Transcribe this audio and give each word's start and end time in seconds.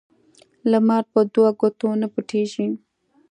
لمر 0.71 1.03
په 1.13 1.19
دوو 1.33 1.47
ګوتو 1.59 1.89
نه 2.01 2.07
پټيږي. 2.13 2.67